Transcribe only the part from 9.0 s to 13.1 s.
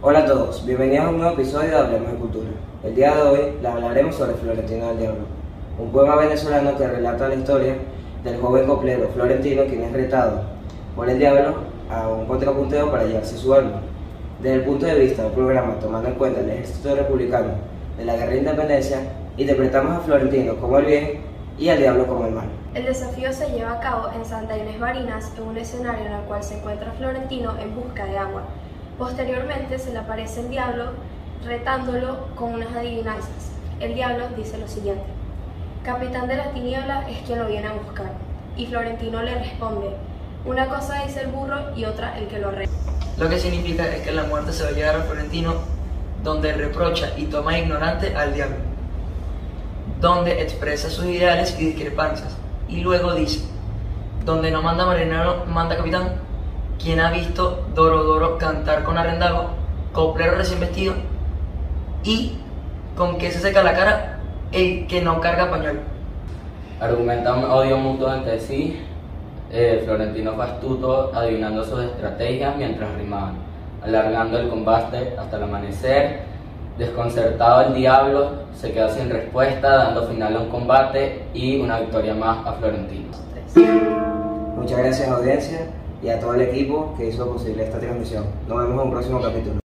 Florentino quien es retado por el diablo a un contrapunteo para